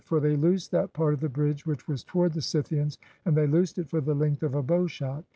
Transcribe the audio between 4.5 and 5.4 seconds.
a bow shot.